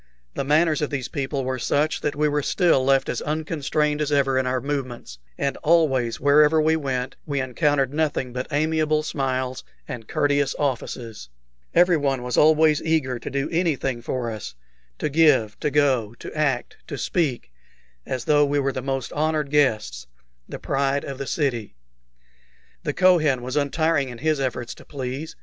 The 0.33 0.43
manners 0.43 0.81
of 0.81 0.89
these 0.89 1.07
people 1.09 1.43
were 1.45 1.59
such 1.59 2.01
that 2.01 2.15
we 2.15 2.27
were 2.27 2.41
still 2.41 2.83
left 2.83 3.07
as 3.07 3.21
unconstrained 3.21 4.01
as 4.01 4.11
ever 4.11 4.39
in 4.39 4.47
our 4.47 4.59
movements, 4.59 5.19
and 5.37 5.57
always, 5.57 6.19
wherever 6.19 6.59
we 6.59 6.75
went, 6.75 7.17
we 7.27 7.39
encountered 7.39 7.93
nothing 7.93 8.33
but 8.33 8.47
amiable 8.49 9.03
smiles 9.03 9.63
and 9.87 10.07
courteous 10.07 10.55
offices. 10.57 11.29
Everyone 11.75 12.23
was 12.23 12.35
always 12.35 12.81
eager 12.81 13.19
to 13.19 13.29
do 13.29 13.47
anything 13.51 14.01
for 14.01 14.31
us 14.31 14.55
to 14.97 15.07
give, 15.07 15.59
to 15.59 15.69
go, 15.69 16.15
to 16.15 16.33
act, 16.35 16.77
to 16.87 16.97
speak, 16.97 17.51
as 18.03 18.25
though 18.25 18.43
we 18.43 18.57
were 18.57 18.71
the 18.73 18.81
most 18.81 19.13
honored 19.13 19.49
of 19.49 19.51
guests, 19.51 20.07
the 20.49 20.57
pride 20.57 21.03
of 21.05 21.19
the 21.19 21.27
city. 21.27 21.75
The 22.81 22.93
Kohen 22.93 23.43
was 23.43 23.55
untiring 23.55 24.09
in 24.09 24.17
his 24.17 24.39
efforts 24.39 24.73
to 24.73 24.83
please. 24.83 25.35